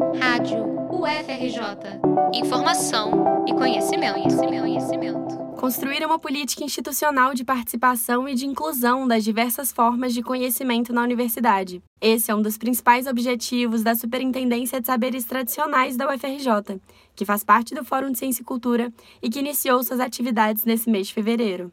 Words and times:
Rádio 0.00 0.64
UFRJ. 0.90 2.00
Informação 2.32 3.44
e 3.46 3.52
conhecimento, 3.52 4.14
conhecimento, 4.14 4.60
conhecimento. 4.60 5.38
Construir 5.58 6.06
uma 6.06 6.18
política 6.18 6.64
institucional 6.64 7.34
de 7.34 7.44
participação 7.44 8.26
e 8.26 8.34
de 8.34 8.46
inclusão 8.46 9.06
das 9.06 9.22
diversas 9.22 9.70
formas 9.70 10.14
de 10.14 10.22
conhecimento 10.22 10.90
na 10.90 11.02
universidade. 11.02 11.82
Esse 12.00 12.30
é 12.30 12.34
um 12.34 12.40
dos 12.40 12.56
principais 12.56 13.06
objetivos 13.06 13.82
da 13.82 13.94
Superintendência 13.94 14.80
de 14.80 14.86
Saberes 14.86 15.26
Tradicionais 15.26 15.98
da 15.98 16.08
UFRJ, 16.08 16.80
que 17.14 17.26
faz 17.26 17.44
parte 17.44 17.74
do 17.74 17.84
Fórum 17.84 18.10
de 18.10 18.18
Ciência 18.18 18.40
e 18.40 18.44
Cultura 18.44 18.90
e 19.22 19.28
que 19.28 19.40
iniciou 19.40 19.82
suas 19.84 20.00
atividades 20.00 20.64
nesse 20.64 20.88
mês 20.88 21.08
de 21.08 21.14
fevereiro. 21.14 21.70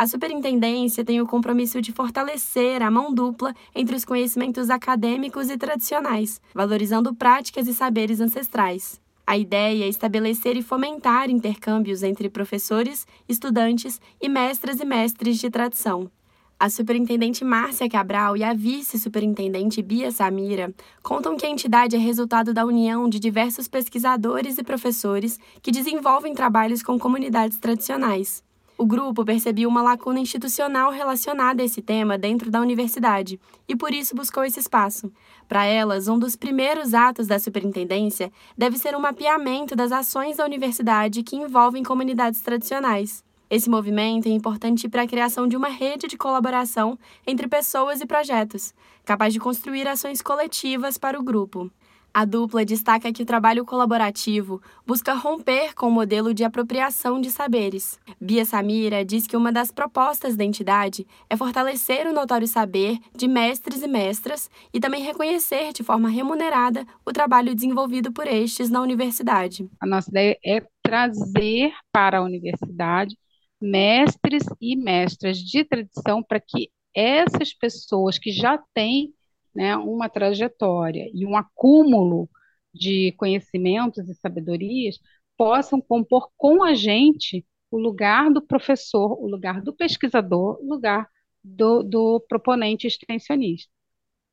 A 0.00 0.06
superintendência 0.06 1.04
tem 1.04 1.20
o 1.20 1.26
compromisso 1.26 1.78
de 1.82 1.92
fortalecer 1.92 2.82
a 2.82 2.90
mão 2.90 3.12
dupla 3.12 3.54
entre 3.74 3.94
os 3.94 4.02
conhecimentos 4.02 4.70
acadêmicos 4.70 5.50
e 5.50 5.58
tradicionais, 5.58 6.40
valorizando 6.54 7.14
práticas 7.14 7.68
e 7.68 7.74
saberes 7.74 8.18
ancestrais. 8.18 8.98
A 9.26 9.36
ideia 9.36 9.84
é 9.84 9.88
estabelecer 9.88 10.56
e 10.56 10.62
fomentar 10.62 11.28
intercâmbios 11.28 12.02
entre 12.02 12.30
professores, 12.30 13.06
estudantes 13.28 14.00
e 14.18 14.26
mestras 14.26 14.80
e 14.80 14.86
mestres 14.86 15.38
de 15.38 15.50
tradição. 15.50 16.10
A 16.58 16.70
superintendente 16.70 17.44
Márcia 17.44 17.86
Cabral 17.86 18.38
e 18.38 18.42
a 18.42 18.54
vice-superintendente 18.54 19.82
Bia 19.82 20.10
Samira 20.10 20.72
contam 21.02 21.36
que 21.36 21.44
a 21.44 21.50
entidade 21.50 21.94
é 21.94 21.98
resultado 21.98 22.54
da 22.54 22.64
união 22.64 23.06
de 23.06 23.18
diversos 23.18 23.68
pesquisadores 23.68 24.56
e 24.56 24.62
professores 24.62 25.38
que 25.60 25.70
desenvolvem 25.70 26.32
trabalhos 26.32 26.82
com 26.82 26.98
comunidades 26.98 27.58
tradicionais. 27.58 28.42
O 28.80 28.86
grupo 28.86 29.26
percebeu 29.26 29.68
uma 29.68 29.82
lacuna 29.82 30.20
institucional 30.20 30.90
relacionada 30.90 31.60
a 31.60 31.66
esse 31.66 31.82
tema 31.82 32.16
dentro 32.16 32.50
da 32.50 32.62
universidade 32.62 33.38
e 33.68 33.76
por 33.76 33.92
isso 33.92 34.16
buscou 34.16 34.42
esse 34.42 34.58
espaço. 34.58 35.12
Para 35.46 35.66
elas, 35.66 36.08
um 36.08 36.18
dos 36.18 36.34
primeiros 36.34 36.94
atos 36.94 37.26
da 37.26 37.38
superintendência 37.38 38.32
deve 38.56 38.78
ser 38.78 38.96
um 38.96 38.98
mapeamento 38.98 39.76
das 39.76 39.92
ações 39.92 40.38
da 40.38 40.46
universidade 40.46 41.22
que 41.22 41.36
envolvem 41.36 41.82
comunidades 41.82 42.40
tradicionais. 42.40 43.22
Esse 43.50 43.68
movimento 43.68 44.26
é 44.26 44.30
importante 44.30 44.88
para 44.88 45.02
a 45.02 45.06
criação 45.06 45.46
de 45.46 45.58
uma 45.58 45.68
rede 45.68 46.06
de 46.06 46.16
colaboração 46.16 46.98
entre 47.26 47.46
pessoas 47.48 48.00
e 48.00 48.06
projetos, 48.06 48.72
capaz 49.04 49.34
de 49.34 49.40
construir 49.40 49.86
ações 49.86 50.22
coletivas 50.22 50.96
para 50.96 51.20
o 51.20 51.22
grupo. 51.22 51.70
A 52.12 52.24
dupla 52.24 52.64
destaca 52.64 53.12
que 53.12 53.22
o 53.22 53.26
trabalho 53.26 53.64
colaborativo 53.64 54.60
busca 54.84 55.14
romper 55.14 55.74
com 55.74 55.86
o 55.86 55.90
modelo 55.90 56.34
de 56.34 56.42
apropriação 56.42 57.20
de 57.20 57.30
saberes. 57.30 58.00
Bia 58.20 58.44
Samira 58.44 59.04
diz 59.04 59.28
que 59.28 59.36
uma 59.36 59.52
das 59.52 59.70
propostas 59.70 60.36
da 60.36 60.44
entidade 60.44 61.06
é 61.28 61.36
fortalecer 61.36 62.08
o 62.08 62.12
notório 62.12 62.48
saber 62.48 62.98
de 63.14 63.28
mestres 63.28 63.82
e 63.82 63.86
mestras 63.86 64.50
e 64.74 64.80
também 64.80 65.04
reconhecer 65.04 65.72
de 65.72 65.84
forma 65.84 66.08
remunerada 66.08 66.84
o 67.06 67.12
trabalho 67.12 67.54
desenvolvido 67.54 68.12
por 68.12 68.26
estes 68.26 68.68
na 68.68 68.82
universidade. 68.82 69.70
A 69.80 69.86
nossa 69.86 70.10
ideia 70.10 70.36
é 70.44 70.66
trazer 70.82 71.72
para 71.92 72.18
a 72.18 72.22
universidade 72.22 73.16
mestres 73.60 74.44
e 74.60 74.74
mestras 74.74 75.38
de 75.38 75.64
tradição 75.64 76.22
para 76.22 76.40
que 76.40 76.70
essas 76.92 77.52
pessoas 77.52 78.18
que 78.18 78.32
já 78.32 78.58
têm 78.74 79.14
né, 79.54 79.76
uma 79.76 80.08
trajetória 80.08 81.10
e 81.14 81.26
um 81.26 81.36
acúmulo 81.36 82.28
de 82.72 83.12
conhecimentos 83.12 84.08
e 84.08 84.14
sabedorias 84.14 84.98
possam 85.36 85.80
compor 85.80 86.30
com 86.36 86.62
a 86.62 86.74
gente 86.74 87.44
o 87.70 87.78
lugar 87.78 88.30
do 88.30 88.42
professor, 88.42 89.12
o 89.20 89.28
lugar 89.28 89.62
do 89.62 89.72
pesquisador, 89.72 90.58
o 90.60 90.68
lugar 90.68 91.08
do, 91.42 91.82
do 91.82 92.20
proponente 92.28 92.86
extensionista. 92.86 93.72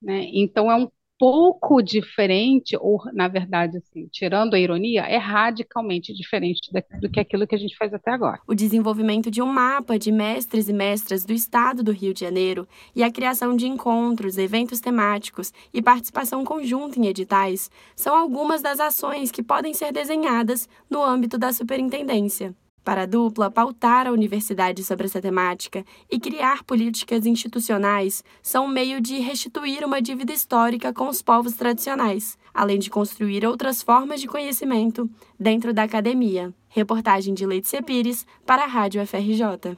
Né? 0.00 0.28
Então, 0.32 0.70
é 0.70 0.76
um 0.76 0.90
pouco 1.18 1.82
diferente, 1.82 2.76
ou 2.80 3.00
na 3.12 3.28
verdade, 3.28 3.78
assim, 3.78 4.08
tirando 4.10 4.54
a 4.54 4.58
ironia, 4.58 5.02
é 5.02 5.16
radicalmente 5.16 6.14
diferente 6.14 6.70
do 7.00 7.10
que 7.10 7.20
aquilo 7.20 7.46
que 7.46 7.54
a 7.54 7.58
gente 7.58 7.76
faz 7.76 7.92
até 7.92 8.12
agora. 8.12 8.40
O 8.46 8.54
desenvolvimento 8.54 9.30
de 9.30 9.42
um 9.42 9.46
mapa 9.46 9.98
de 9.98 10.12
mestres 10.12 10.68
e 10.68 10.72
mestras 10.72 11.24
do 11.24 11.32
estado 11.32 11.82
do 11.82 11.92
Rio 11.92 12.14
de 12.14 12.20
Janeiro 12.20 12.68
e 12.94 13.02
a 13.02 13.10
criação 13.10 13.56
de 13.56 13.66
encontros, 13.66 14.38
eventos 14.38 14.80
temáticos 14.80 15.52
e 15.74 15.82
participação 15.82 16.44
conjunta 16.44 16.98
em 16.98 17.06
editais 17.06 17.70
são 17.96 18.16
algumas 18.16 18.62
das 18.62 18.78
ações 18.78 19.30
que 19.30 19.42
podem 19.42 19.74
ser 19.74 19.92
desenhadas 19.92 20.68
no 20.88 21.02
âmbito 21.02 21.36
da 21.36 21.52
superintendência. 21.52 22.54
Para 22.88 23.02
a 23.02 23.06
dupla, 23.06 23.50
pautar 23.50 24.06
a 24.06 24.10
universidade 24.10 24.82
sobre 24.82 25.04
essa 25.04 25.20
temática 25.20 25.84
e 26.10 26.18
criar 26.18 26.64
políticas 26.64 27.26
institucionais 27.26 28.24
são 28.42 28.64
um 28.64 28.68
meio 28.68 28.98
de 28.98 29.18
restituir 29.18 29.84
uma 29.84 30.00
dívida 30.00 30.32
histórica 30.32 30.90
com 30.90 31.06
os 31.06 31.20
povos 31.20 31.52
tradicionais, 31.52 32.38
além 32.54 32.78
de 32.78 32.88
construir 32.88 33.44
outras 33.44 33.82
formas 33.82 34.22
de 34.22 34.26
conhecimento 34.26 35.06
dentro 35.38 35.74
da 35.74 35.82
academia. 35.82 36.50
Reportagem 36.66 37.34
de 37.34 37.44
Leite 37.44 37.82
Pires 37.82 38.24
para 38.46 38.64
a 38.64 38.66
Rádio 38.66 39.06
FRJ. 39.06 39.76